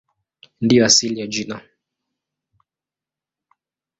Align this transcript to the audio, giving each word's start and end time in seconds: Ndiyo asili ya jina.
Ndiyo 0.61 0.85
asili 0.85 1.19
ya 1.19 1.27
jina. 1.27 1.61